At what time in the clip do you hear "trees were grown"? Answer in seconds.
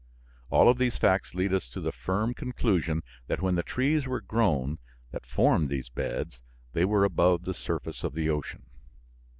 3.61-4.79